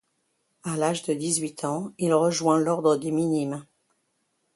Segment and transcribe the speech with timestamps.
[0.63, 3.63] À l'âge de dix-huit ans, il rejoint l'ordre des Minimes.